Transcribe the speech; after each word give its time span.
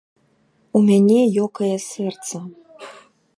У 0.79 0.81
мяне 0.87 1.17
ёкае 1.45 1.69
сэрца. 1.91 2.37